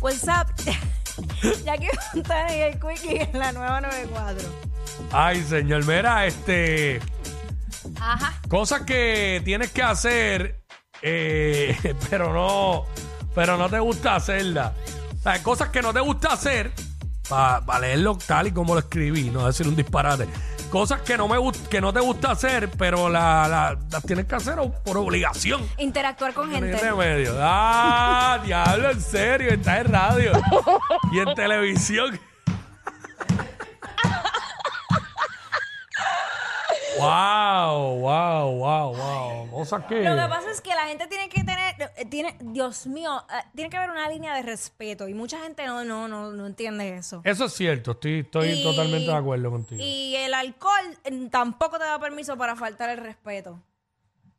[0.00, 0.46] What's up?
[1.64, 4.48] ya que montar en el quickie en la nueva 94.
[5.12, 7.00] Ay, señor, mira, este.
[8.00, 8.34] Ajá.
[8.48, 10.62] Cosas que tienes que hacer,
[11.02, 11.76] eh,
[12.10, 12.86] pero no.
[13.34, 14.72] Pero no te gusta hacerlas.
[15.18, 16.72] O sea, cosas que no te gusta hacer,
[17.28, 20.26] para leerlo tal y como lo escribí, no decir un disparate.
[20.70, 24.26] Cosas que no, me gust- que no te gusta hacer, pero la- la- las tienes
[24.26, 25.68] que hacer o- por obligación.
[25.78, 26.78] Interactuar con No hay gente.
[26.78, 27.34] remedio.
[27.40, 30.32] Ah, diablo, en serio, está en radio
[31.12, 32.20] y en televisión.
[36.98, 39.50] wow, wow, wow, wow.
[39.50, 40.02] Cosas que.
[40.02, 41.69] Lo que pasa es que la gente tiene que tener,
[42.06, 45.84] tiene, Dios mío, eh, tiene que haber una línea de respeto y mucha gente no,
[45.84, 47.20] no, no, no entiende eso.
[47.24, 49.82] Eso es cierto, estoy, estoy Y- totalmente de acuerdo contigo.
[49.84, 53.60] Y el alcohol eh, tampoco te da permiso para faltar el respeto.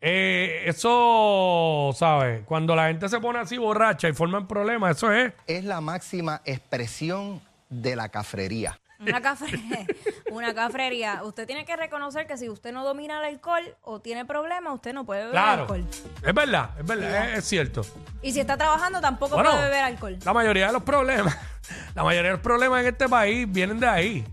[0.00, 2.42] Eh, eso, ¿sabes?
[2.46, 5.32] Cuando la gente se pone así borracha y forman problemas, eso es.
[5.46, 8.78] es la máxima expresión de la cafrería.
[9.08, 9.58] Una, cafre,
[10.30, 11.22] una cafrería.
[11.24, 14.92] Usted tiene que reconocer que si usted no domina el alcohol o tiene problemas, usted
[14.92, 15.62] no puede beber Claro.
[15.62, 15.84] alcohol.
[16.22, 17.82] Es verdad, es verdad, es, es cierto.
[18.22, 20.18] Y si está trabajando, tampoco Bueno, puede beber alcohol.
[20.24, 21.36] La mayoría de los problemas,
[21.94, 24.24] la mayoría de los problemas en este país vienen de ahí.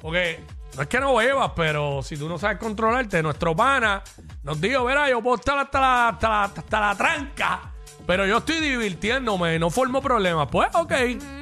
[0.00, 0.40] Porque
[0.76, 4.02] no es que no bebas, pero si tú no sabes controlarte, nuestro pana
[4.44, 7.60] nos dijo, verá, yo puedo estar hasta la, hasta la, hasta la tranca,
[8.06, 10.46] pero yo estoy divirtiéndome, no formo problemas.
[10.50, 10.92] Pues, ok,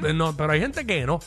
[0.00, 1.20] pues no, pero hay gente que no.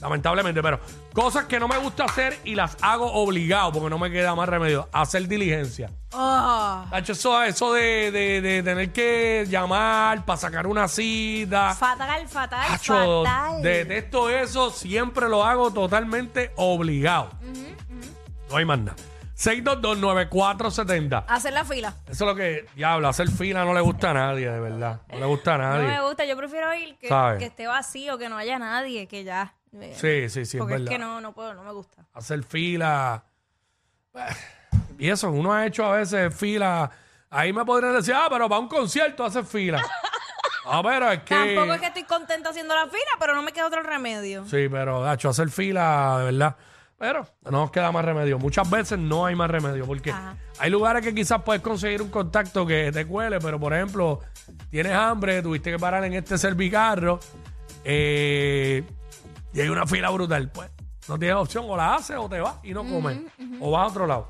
[0.00, 0.80] Lamentablemente, pero
[1.12, 4.48] cosas que no me gusta hacer y las hago obligado porque no me queda más
[4.48, 4.88] remedio.
[4.92, 5.90] Hacer diligencia.
[6.10, 11.74] Tacho, eso, eso de, de- de tener que llamar para sacar una cita.
[11.74, 13.62] fatal, fatal, Tacho, fatal.
[13.62, 17.30] detesto eso, siempre lo hago totalmente obligado.
[18.50, 18.96] No hay más nada.
[19.36, 21.24] 6229470.
[21.28, 21.94] Hacer la fila.
[22.06, 25.00] Eso es lo que, diablo, hacer fila no le gusta a nadie, de verdad.
[25.10, 25.86] No le gusta a No nadie.
[25.88, 27.08] me gusta, yo prefiero ir que
[27.46, 29.54] esté vacío, que no haya nadie, que ya.
[29.94, 30.92] Sí, sí, sí, Porque es, verdad.
[30.92, 32.04] que no, no puedo, no me gusta.
[32.12, 33.24] Hacer fila.
[34.98, 36.90] Y eso, uno ha hecho a veces fila.
[37.30, 39.82] Ahí me podrían decir, ah, pero para un concierto hace fila.
[40.66, 41.34] Ah, pero es que.
[41.34, 44.44] Tampoco es que estoy contenta haciendo la fila, pero no me queda otro remedio.
[44.46, 46.56] Sí, pero, Gacho, hacer fila, de verdad.
[46.98, 48.38] Pero no nos queda más remedio.
[48.38, 50.36] Muchas veces no hay más remedio porque Ajá.
[50.58, 54.20] hay lugares que quizás puedes conseguir un contacto que te cuele, pero por ejemplo,
[54.68, 57.18] tienes hambre, tuviste que parar en este servicarro
[57.84, 58.84] eh,
[59.52, 60.50] y hay una fila brutal.
[60.50, 60.70] Pues
[61.08, 63.20] no tienes opción, o la haces o te vas y no comes,
[63.60, 64.28] o vas a otro lado.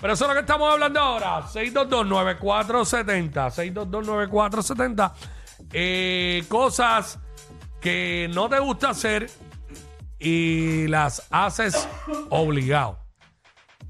[0.00, 1.42] Pero eso es lo que estamos hablando ahora.
[1.42, 3.74] 622-9470.
[3.74, 5.12] 622-9470.
[5.72, 7.18] Eh, cosas
[7.80, 9.30] que no te gusta hacer
[10.18, 11.88] y las haces
[12.30, 12.98] obligado.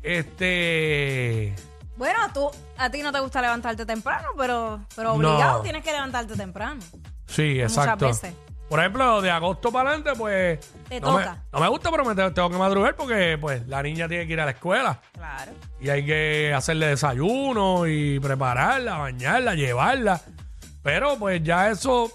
[0.03, 1.55] Este.
[1.97, 5.63] Bueno, tú, a ti no te gusta levantarte temprano, pero, pero obligado No.
[5.63, 6.81] tienes que levantarte temprano.
[7.27, 8.07] Sí, Muchas exacto.
[8.07, 8.35] veces.
[8.69, 10.59] Por ejemplo, de agosto para adelante, pues.
[10.89, 11.43] Te no me- toca.
[11.53, 14.33] no me gusta, pero me te- tengo que madrugar porque, pues, la niña tiene que
[14.33, 14.99] ir a la escuela.
[15.13, 15.53] Claro.
[15.81, 20.21] Y hay que hacerle desayuno y prepararla, bañarla, llevarla.
[20.83, 22.11] Pero pues ya eso,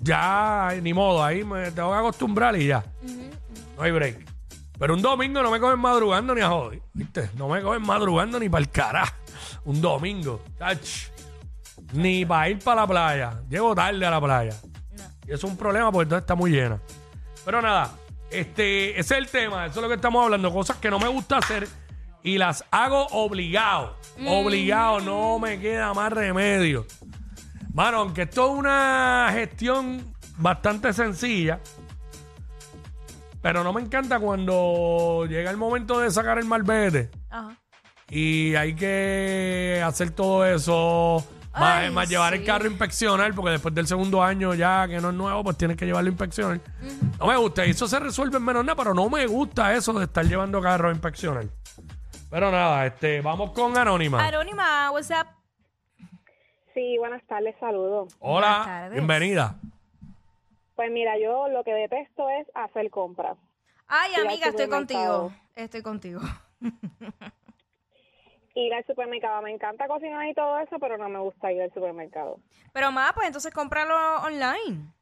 [0.00, 2.84] ya ni modo, ahí me tengo que acostumbrar y ya.
[3.76, 4.26] No hay break.
[4.78, 6.82] Pero un domingo no me cogen madrugando ni a joder.
[6.92, 7.30] ¿Viste?
[7.36, 9.14] No me cogen madrugando ni para el carajo.
[9.64, 10.42] Un domingo.
[10.58, 11.08] chach.
[11.92, 13.40] Ni para ir para la playa.
[13.48, 14.54] Llego tarde a la playa.
[15.26, 16.78] Y eso es un problema porque entonces está muy llena.
[17.44, 17.92] Pero nada,
[18.30, 19.66] este, ese es el tema.
[19.66, 20.52] Eso es lo que estamos hablando.
[20.52, 21.68] Cosas que no me gusta hacer
[22.22, 23.96] y las hago obligado.
[24.26, 26.86] Obligado, no me queda más remedio.
[27.72, 31.60] Mano, aunque esto es una gestión bastante sencilla,
[33.42, 37.56] pero no me encanta cuando llega el momento de sacar el malvete Ajá.
[38.08, 41.26] y hay que hacer todo eso.
[41.54, 42.46] Más, Ay, más llevar el sí.
[42.46, 45.76] carro a inspeccionar, porque después del segundo año ya que no es nuevo, pues tienes
[45.76, 46.60] que llevarlo a inspeccionar.
[47.18, 49.92] No me gusta, y eso se resuelve en menos nada, pero no me gusta eso
[49.92, 51.44] de estar llevando carro a inspeccionar.
[52.28, 54.26] Pero nada, este, vamos con Anónima.
[54.26, 55.28] Anónima, what's up?
[56.74, 58.12] Sí, buenas tardes, saludos.
[58.18, 58.92] Hola, tardes.
[58.92, 59.54] bienvenida.
[60.74, 63.36] Pues mira, yo lo que detesto es hacer compras.
[63.86, 65.32] Ay, amiga, estoy contigo.
[65.54, 66.20] Estoy contigo.
[68.54, 69.42] ir al supermercado.
[69.42, 72.38] Me encanta cocinar y todo eso, pero no me gusta ir al supermercado.
[72.72, 74.92] Pero más, pues entonces cómpralo online.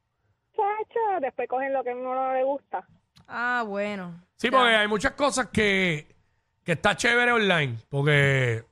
[0.55, 2.85] Chacho, después cogen lo que a uno no le gusta.
[3.27, 4.21] Ah, bueno.
[4.35, 6.07] Sí, porque hay muchas cosas que,
[6.63, 8.63] que está chévere online, porque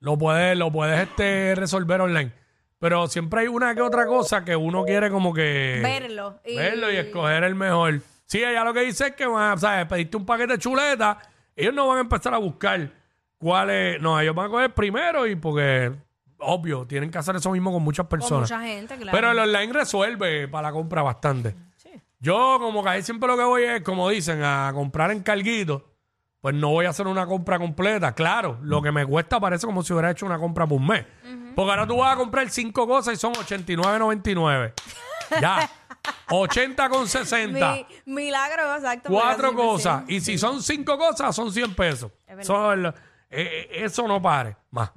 [0.00, 2.32] lo puedes, lo puedes este, resolver online.
[2.78, 6.40] Pero siempre hay una que otra cosa que uno quiere como que Verlo.
[6.44, 6.56] Y...
[6.56, 8.00] verlo y escoger el mejor.
[8.26, 9.86] Sí, ella lo que dice es que van, ¿sabes?
[9.86, 11.18] Pediste un paquete de chuleta,
[11.56, 12.97] ellos no van a empezar a buscar
[13.38, 14.00] cuál es.
[14.00, 15.92] No, ellos van a coger primero y porque,
[16.38, 18.50] obvio, tienen que hacer eso mismo con muchas Con personas.
[18.50, 19.10] mucha gente, claro.
[19.16, 21.54] Pero el online resuelve para la compra bastante.
[21.76, 21.90] Sí.
[22.20, 25.84] Yo, como que ahí siempre lo que voy es, como dicen, a comprar en carguito.
[26.40, 28.14] Pues no voy a hacer una compra completa.
[28.14, 31.04] Claro, lo que me cuesta parece como si hubiera hecho una compra por un mes.
[31.56, 34.72] Porque ahora tú vas a comprar cinco cosas y son 89.99.
[35.40, 35.68] ya.
[36.30, 37.72] 80 con 60.
[37.72, 39.10] Mi- milagro, exacto.
[39.10, 40.04] Cuatro cosas.
[40.08, 42.12] Y si son cinco cosas, son 100 pesos.
[42.26, 42.46] es
[43.30, 44.90] eh, eh, eso no pare más.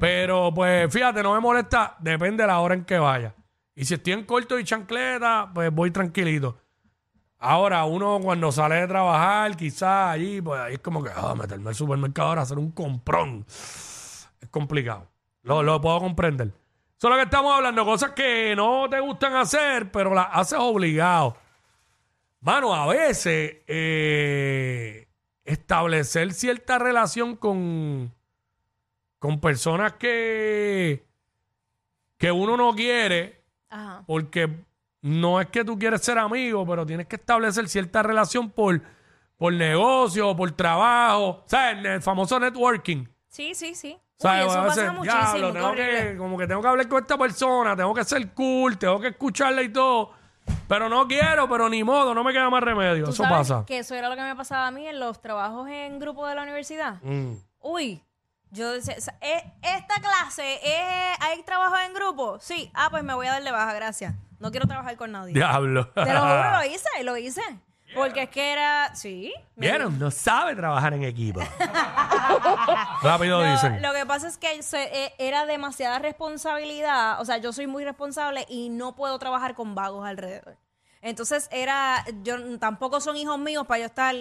[0.00, 1.96] Pero pues fíjate, no me molesta.
[2.00, 3.34] Depende de la hora en que vaya.
[3.74, 6.58] Y si estoy en corto y chancleta, pues voy tranquilito.
[7.38, 11.70] Ahora, uno cuando sale de trabajar, quizás allí, pues ahí es como que, ah, meterme
[11.70, 13.44] al supermercado ahora, hacer un comprón.
[13.48, 15.08] Es complicado.
[15.42, 16.48] Lo, lo puedo comprender.
[16.48, 20.58] Eso es lo que estamos hablando, cosas que no te gustan hacer, pero las haces
[20.60, 21.36] obligado.
[22.42, 25.08] Mano, a veces eh,
[25.44, 28.12] establecer cierta relación con,
[29.18, 31.04] con personas que,
[32.18, 34.04] que uno no quiere, Ajá.
[34.06, 34.48] porque
[35.00, 38.80] no es que tú quieres ser amigo, pero tienes que establecer cierta relación por,
[39.36, 41.84] por negocio, por trabajo, ¿sabes?
[41.84, 43.06] El famoso networking.
[43.28, 43.92] Sí, sí, sí.
[43.94, 44.46] Uy, ¿Sabes?
[44.46, 45.22] eso A veces, pasa muchísimo.
[45.34, 48.78] diablo, tengo que, como que tengo que hablar con esta persona, tengo que ser cool,
[48.78, 50.12] tengo que escucharla y todo.
[50.68, 53.04] Pero no quiero, pero ni modo, no me queda más remedio.
[53.04, 53.64] ¿Tú Eso sabes pasa.
[53.66, 56.34] Que eso era lo que me pasaba a mí en los trabajos en grupo de
[56.34, 56.94] la universidad.
[57.02, 57.34] Mm.
[57.60, 58.02] Uy,
[58.50, 62.38] yo decía, "Sa- eh, esta clase, eh, ¿hay trabajo en grupo?
[62.40, 62.70] Sí.
[62.74, 64.14] Ah, pues me voy a dar de baja, gracias.
[64.38, 65.34] No quiero trabajar con nadie.
[65.34, 65.88] Diablo.
[65.90, 67.42] Te lo juro, lo hice, lo hice.
[67.94, 69.32] Porque es que era, sí.
[69.56, 69.98] ¿Vieron?
[69.98, 71.40] No sabe trabajar en equipo.
[73.02, 73.82] Rápido Lo, dicen.
[73.82, 77.20] lo que pasa es que se- eh, era demasiada responsabilidad.
[77.20, 80.56] O sea, yo soy muy responsable y no puedo trabajar con vagos alrededor.
[81.00, 84.14] Entonces era, yo tampoco son hijos míos para yo estar,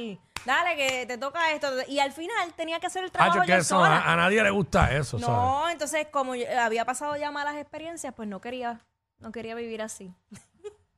[0.45, 1.68] dale que te toca esto.
[1.88, 3.97] Y al final tenía que hacer el trabajo Hacho, que yo eso, sola.
[4.00, 5.35] a, a nadie le gusta eso, ¿sabes?
[5.35, 8.79] No, entonces como yo había pasado ya malas experiencias, pues no quería,
[9.19, 10.12] no quería vivir así.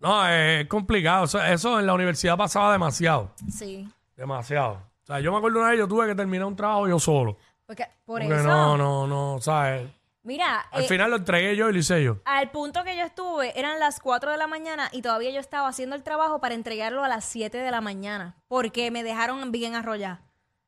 [0.04, 1.24] No, es complicado.
[1.24, 3.34] Eso, eso en la universidad pasaba demasiado.
[3.50, 3.88] Sí.
[4.18, 4.74] Demasiado.
[4.74, 7.38] O sea, yo me acuerdo una vez, yo tuve que terminar un trabajo yo solo.
[7.66, 9.90] Porque por Porque eso, no, no, no, ¿sabes?
[10.24, 12.18] mira, Al eh, final lo entregué yo y lo hice yo.
[12.26, 15.70] Al punto que yo estuve, eran las 4 de la mañana y todavía yo estaba
[15.70, 18.36] haciendo el trabajo para entregarlo a las 7 de la mañana.
[18.50, 20.22] Porque me dejaron bien arrollada.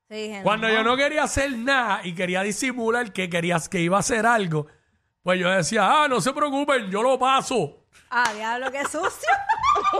[0.09, 3.99] Sí, Cuando yo no quería hacer nada y quería disimular que querías que iba a
[3.99, 4.67] hacer algo,
[5.23, 7.84] pues yo decía, ah, no se preocupen, yo lo paso.
[8.09, 9.29] Ah, diablo, qué sucio.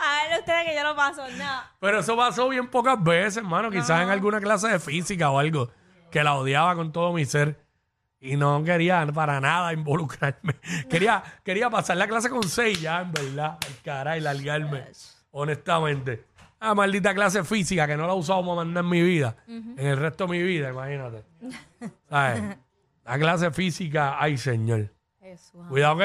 [0.00, 1.70] a ver ustedes que yo no paso nada.
[1.80, 3.70] Pero eso pasó bien pocas veces, hermano.
[3.70, 5.70] Quizás en alguna clase de física o algo
[6.10, 7.60] que la odiaba con todo mi ser.
[8.20, 10.54] Y no quería para nada involucrarme.
[10.88, 13.58] Quería, quería pasar la clase con seis ya, en verdad.
[13.66, 14.84] Al cara y largarme.
[15.32, 16.24] Honestamente.
[16.60, 19.34] Ah, maldita clase física que no la he usado para mandar en mi vida.
[19.48, 21.24] En el resto de mi vida, imagínate.
[22.08, 22.56] ¿Sabes?
[23.04, 24.88] La clase física, ay, señor.
[25.32, 25.66] Jesús.
[25.68, 26.04] Cuidado que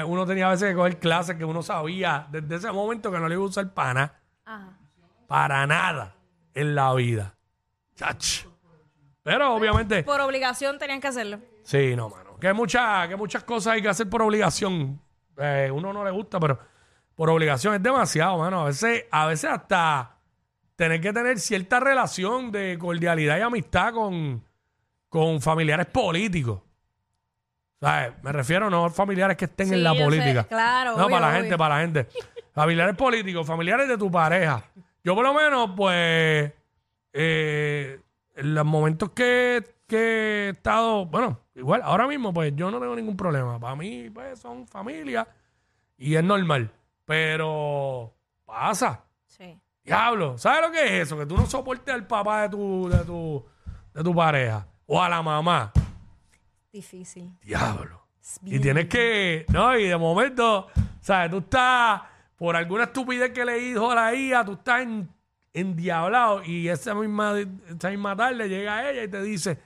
[0.00, 3.18] eh, uno tenía a veces que coger clases que uno sabía desde ese momento que
[3.18, 4.20] no le iba a usar para nada.
[4.44, 4.78] Ajá.
[5.26, 6.14] Para nada
[6.54, 7.34] en la vida.
[7.96, 8.44] Chach.
[9.22, 11.40] Pero obviamente, Por obligación tenían que hacerlo.
[11.62, 12.38] sí, no, mano.
[12.38, 15.00] Que, mucha, que muchas cosas hay que hacer por obligación.
[15.36, 16.58] Eh, uno no le gusta, pero
[17.14, 18.62] por obligación es demasiado, mano.
[18.62, 20.16] A veces, a veces hasta
[20.74, 24.42] tener que tener cierta relación de cordialidad y amistad con,
[25.10, 26.62] con familiares políticos.
[27.80, 28.12] ¿Sabes?
[28.22, 30.44] Me refiero no a familiares que estén Sí, en la yo sé, política.
[30.44, 31.40] claro, No, obvio, para la obvio.
[31.40, 32.06] gente, para la gente.
[32.54, 34.62] Familiares políticos, familiares de tu pareja.
[35.02, 36.52] Yo por lo menos, pues,
[37.12, 38.00] eh,
[38.36, 39.96] en los momentos que, que
[40.46, 43.58] he estado, bueno, igual, ahora mismo, pues yo no tengo ningún problema.
[43.58, 45.26] Para mí, pues, son familia
[45.96, 46.70] y es normal.
[47.06, 48.12] Pero
[48.44, 49.04] pasa.
[49.26, 49.58] Sí.
[49.82, 51.16] Diablo, ¿sabes lo que es eso?
[51.18, 53.44] Que tú no soportes al papá de tu, de tu,
[53.94, 55.72] de tu pareja o a la mamá.
[56.72, 57.30] Difícil.
[57.42, 58.00] Diablo.
[58.44, 60.68] Y tienes que, no, y de momento,
[61.00, 61.30] ¿sabes?
[61.30, 62.02] Tú estás,
[62.36, 65.08] por alguna estupidez que le dijo a la hija, tú estás en,
[65.52, 69.58] endiablado y esa misma, esa misma tarde llega ella y te dice,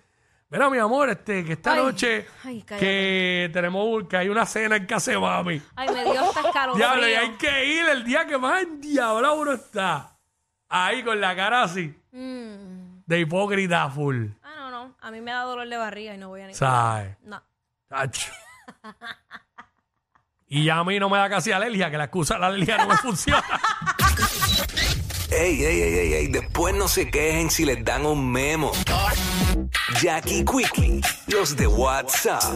[0.49, 2.87] mira mi amor, este, que esta Ay, noche ay, cállate.
[2.87, 5.61] que tenemos, que hay una cena en casa de mami.
[5.77, 6.87] Ay, me dio hasta escalofrío.
[6.87, 10.17] Diablo, y hay que ir el día que más endiablado uno está.
[10.71, 13.03] Ahí con la cara así, Mm.
[13.05, 14.29] de hipócrita full.
[15.05, 16.55] A mí me da dolor de barriga y no voy a ni.
[16.55, 17.15] ¿Sabes?
[17.25, 17.43] No.
[17.89, 18.33] Tacho.
[20.47, 22.79] Y ya a mí no me da casi alergia, que la excusa de la alergia
[22.79, 23.45] no me funciona.
[25.31, 28.73] Ey, ey, ey, ey, ey, después no se quejen si les dan un memo.
[30.01, 32.45] Jackie Quickie, los de WhatsApp.